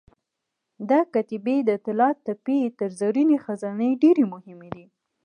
[0.89, 4.85] دا کتیبې د طلاتپې تر زرینې خزانې ډېرې مهمې دي.